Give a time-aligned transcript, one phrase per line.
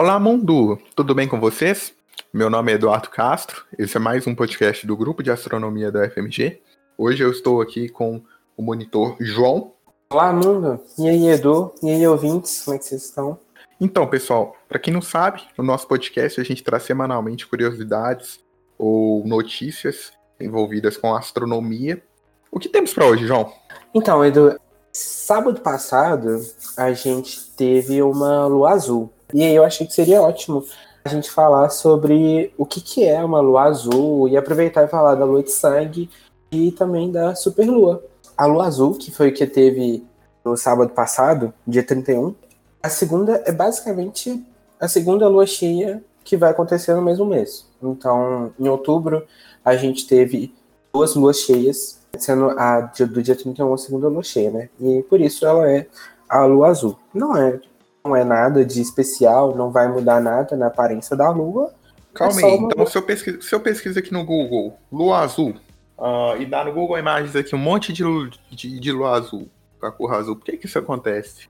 [0.00, 0.78] Olá, mundo!
[0.96, 1.92] Tudo bem com vocês?
[2.32, 6.08] Meu nome é Eduardo Castro, esse é mais um podcast do Grupo de Astronomia da
[6.08, 6.58] FMG.
[6.96, 8.22] Hoje eu estou aqui com
[8.56, 9.74] o monitor João.
[10.08, 10.80] Olá, mundo!
[10.98, 11.74] E aí, Edu?
[11.82, 12.62] E aí, ouvintes?
[12.64, 13.38] Como é que vocês estão?
[13.78, 18.40] Então, pessoal, para quem não sabe, no nosso podcast a gente traz semanalmente curiosidades
[18.78, 22.02] ou notícias envolvidas com astronomia.
[22.50, 23.52] O que temos para hoje, João?
[23.94, 24.58] Então, Edu,
[24.90, 26.40] sábado passado
[26.74, 29.12] a gente teve uma lua azul.
[29.32, 30.64] E aí eu achei que seria ótimo
[31.04, 35.14] a gente falar sobre o que, que é uma lua azul e aproveitar e falar
[35.14, 36.10] da lua de sangue
[36.52, 38.04] e também da superlua.
[38.36, 40.04] A lua azul, que foi o que teve
[40.44, 42.34] no sábado passado, dia 31,
[42.82, 44.42] a segunda é basicamente
[44.78, 47.66] a segunda lua cheia que vai acontecer no mesmo mês.
[47.82, 49.26] Então, em outubro,
[49.64, 50.54] a gente teve
[50.92, 54.68] duas luas cheias, sendo a do dia 31 a segunda lua cheia, né?
[54.80, 55.86] E por isso ela é
[56.28, 56.98] a lua azul.
[57.12, 57.60] Não é
[58.04, 61.72] não é nada de especial, não vai mudar nada na aparência da Lua.
[62.14, 65.54] Calma é aí, então se eu, pesquiso, se eu pesquiso aqui no Google Lua Azul
[65.96, 68.02] uh, e dá no Google Imagens aqui um monte de,
[68.50, 69.48] de, de Lua Azul
[69.80, 71.48] com a cor azul, por que, que isso acontece?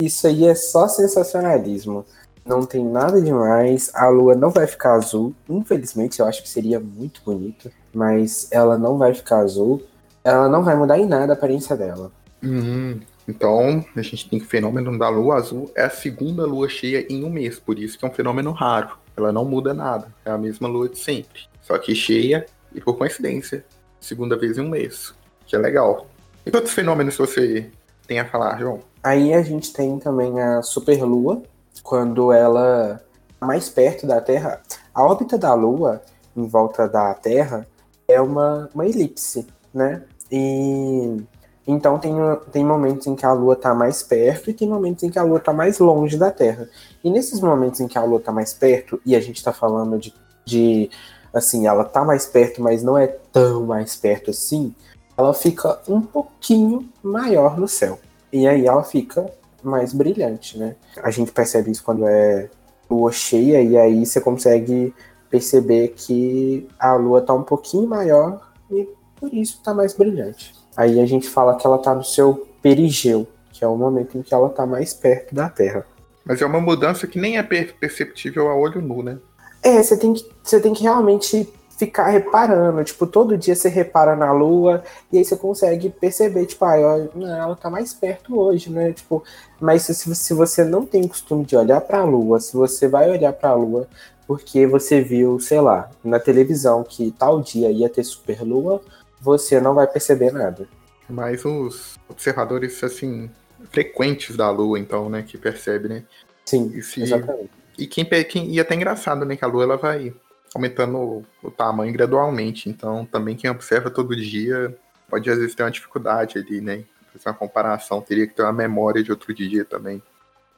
[0.00, 2.04] Isso aí é só sensacionalismo.
[2.44, 3.90] Não tem nada demais.
[3.94, 5.34] A lua não vai ficar azul.
[5.48, 7.70] Infelizmente, eu acho que seria muito bonito.
[7.92, 9.82] Mas ela não vai ficar azul.
[10.24, 12.10] Ela não vai mudar em nada a aparência dela.
[12.42, 13.00] Uhum.
[13.28, 17.24] Então, a gente tem o fenômeno da lua azul é a segunda lua cheia em
[17.24, 18.96] um mês, por isso que é um fenômeno raro.
[19.16, 21.42] Ela não muda nada, é a mesma lua de sempre.
[21.60, 23.64] Só que cheia e por coincidência,
[24.00, 25.14] segunda vez em um mês,
[25.46, 26.06] que é legal.
[26.44, 27.70] E que outros fenômenos você
[28.06, 28.80] tem a falar, João?
[29.02, 31.42] Aí a gente tem também a superlua,
[31.82, 33.00] quando ela
[33.38, 34.60] tá mais perto da Terra.
[34.94, 36.02] A órbita da Lua
[36.36, 37.66] em volta da Terra
[38.06, 40.02] é uma, uma elipse, né?
[40.30, 41.22] E
[41.66, 42.12] então tem,
[42.50, 45.22] tem momentos em que a Lua está mais perto e tem momentos em que a
[45.22, 46.68] Lua está mais longe da Terra.
[47.04, 49.98] E nesses momentos em que a Lua está mais perto, e a gente está falando
[49.98, 50.12] de,
[50.44, 50.90] de
[51.32, 54.74] assim, ela está mais perto, mas não é tão mais perto assim,
[55.16, 57.98] ela fica um pouquinho maior no céu.
[58.32, 59.30] E aí ela fica
[59.62, 60.74] mais brilhante, né?
[61.02, 62.50] A gente percebe isso quando é
[62.90, 64.92] lua cheia, e aí você consegue
[65.30, 68.86] perceber que a lua está um pouquinho maior e
[69.18, 70.61] por isso está mais brilhante.
[70.76, 74.22] Aí a gente fala que ela está no seu perigeu, que é o momento em
[74.22, 75.86] que ela está mais perto da Terra.
[76.24, 79.18] Mas é uma mudança que nem é perceptível a olho nu, né?
[79.62, 82.84] É, você tem que, você tem que realmente ficar reparando.
[82.84, 87.56] Tipo, todo dia você repara na Lua e aí você consegue perceber, tipo, ah, ela
[87.56, 88.92] tá mais perto hoje, né?
[88.92, 89.22] Tipo,
[89.60, 93.10] mas se, se você não tem costume de olhar para a Lua, se você vai
[93.10, 93.88] olhar para a Lua
[94.26, 98.80] porque você viu, sei lá, na televisão que tal dia ia ter superlua,
[99.22, 100.68] você não vai perceber nada.
[101.08, 103.30] Mas os observadores, assim,
[103.70, 106.04] frequentes da Lua, então, né, que percebe, né?
[106.44, 107.02] Sim, e se...
[107.02, 107.50] exatamente.
[107.78, 110.12] E quem, quem, e é até engraçado, né, que a Lua, ela vai
[110.54, 114.76] aumentando o, o tamanho gradualmente, então também quem observa todo dia
[115.08, 116.84] pode às vezes ter uma dificuldade ali, né?
[117.12, 120.02] Fazer uma comparação, teria que ter uma memória de outro dia também.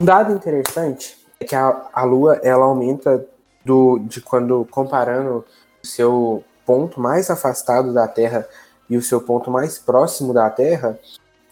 [0.00, 3.24] Um dado interessante é que a, a Lua, ela aumenta
[3.64, 5.44] do, de quando comparando
[5.82, 8.46] o seu ponto mais afastado da Terra
[8.88, 10.96] e o seu ponto mais próximo da Terra,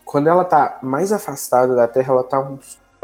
[0.05, 2.49] quando ela está mais afastada da Terra, ela está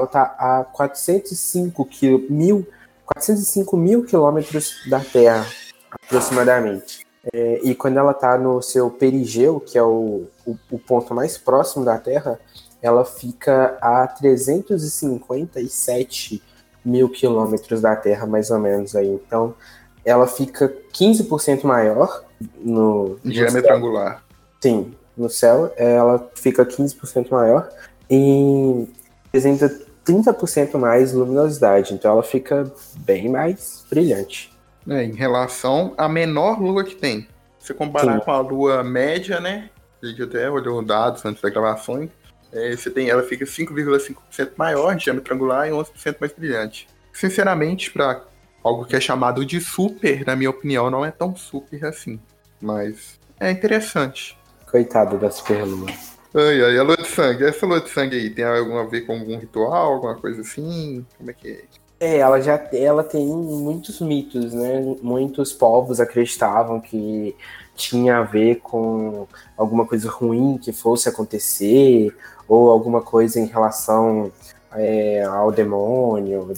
[0.06, 1.88] tá a 405
[2.30, 2.64] mil,
[3.04, 5.44] 405 mil quilômetros da Terra,
[5.90, 7.04] aproximadamente.
[7.32, 11.36] É, e quando ela está no seu perigeu, que é o, o, o, ponto mais
[11.36, 12.38] próximo da Terra,
[12.80, 16.40] ela fica a 357
[16.84, 19.08] mil quilômetros da Terra, mais ou menos aí.
[19.08, 19.56] Então,
[20.04, 22.24] ela fica 15% maior
[22.58, 24.24] no, diâmetro angular.
[24.60, 27.68] Sim, no céu ela fica 15% maior
[28.10, 28.86] e
[29.28, 29.68] apresenta
[30.06, 34.52] 30% mais luminosidade, então ela fica bem mais brilhante.
[34.88, 37.26] É, em relação à menor lua que tem.
[37.58, 38.24] Se comparar Sim.
[38.24, 39.70] com a lua média, né?
[40.02, 42.06] A gente até olhou dados antes da gravação.
[42.52, 46.86] É, você tem, ela fica 5,5% maior, diâmetro angular, e 11% mais brilhante.
[47.10, 48.22] Sinceramente, para
[48.64, 52.18] algo que é chamado de super, na minha opinião, não é tão super assim.
[52.60, 54.36] Mas é interessante.
[54.70, 55.90] Coitado da superlua.
[56.34, 57.44] Ai, ai, a lua de sangue.
[57.44, 61.06] Essa lua de sangue aí tem algum a ver com algum ritual, alguma coisa assim?
[61.16, 61.64] Como é que é?
[62.00, 64.80] É, ela já ela tem muitos mitos, né?
[65.00, 67.36] Muitos povos acreditavam que
[67.76, 72.14] tinha a ver com alguma coisa ruim que fosse acontecer,
[72.48, 74.32] ou alguma coisa em relação
[74.74, 76.48] é, ao demônio.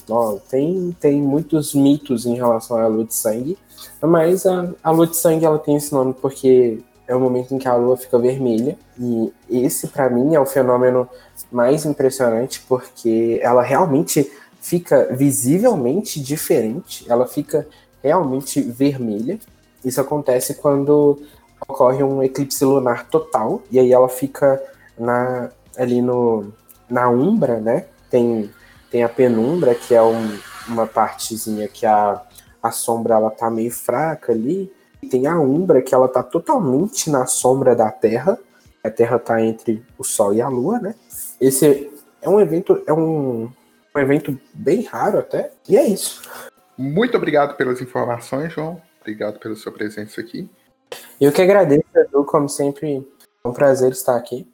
[0.48, 3.58] tem, tem muitos mitos em relação à lua de sangue,
[4.00, 7.58] mas a, a lua de sangue ela tem esse nome porque é o momento em
[7.58, 11.08] que a lua fica vermelha, e esse para mim é o fenômeno
[11.52, 14.30] mais impressionante porque ela realmente
[14.60, 17.66] fica visivelmente diferente, ela fica
[18.02, 19.38] realmente vermelha.
[19.84, 21.22] Isso acontece quando
[21.68, 24.60] ocorre um eclipse lunar total, e aí ela fica
[24.98, 26.52] na, ali no,
[26.90, 27.84] na umbra, né?
[28.16, 28.50] Tem,
[28.90, 32.22] tem a penumbra, que é um, uma partezinha que a,
[32.62, 34.72] a sombra ela tá meio fraca ali.
[35.02, 38.38] E tem a umbra, que ela tá totalmente na sombra da Terra.
[38.82, 40.94] A Terra tá entre o Sol e a Lua, né?
[41.38, 41.92] Esse
[42.22, 43.50] é um evento, é um,
[43.94, 46.22] um evento bem raro até, e é isso.
[46.78, 48.80] Muito obrigado pelas informações, João.
[48.98, 50.48] Obrigado pela sua presença aqui.
[51.20, 53.06] Eu que agradeço, Edu, como sempre,
[53.44, 54.48] é um prazer estar aqui.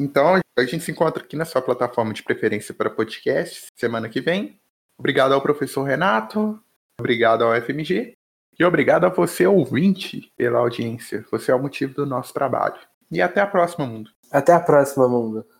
[0.00, 4.18] Então, a gente se encontra aqui na sua plataforma de preferência para podcast semana que
[4.18, 4.58] vem.
[4.98, 6.58] Obrigado ao professor Renato,
[6.98, 8.14] obrigado ao FMG
[8.58, 11.22] e obrigado a você, ouvinte, pela audiência.
[11.30, 12.80] Você é o motivo do nosso trabalho.
[13.10, 14.10] E até a próxima, mundo.
[14.32, 15.44] Até a próxima, mundo.